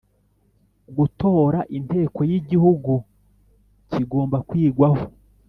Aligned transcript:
gutora 0.97 1.59
Inteko 1.77 2.19
y 2.29 2.33
Igihugu 2.39 2.93
kigomba 3.91 4.37
kwigwaho 4.47 5.03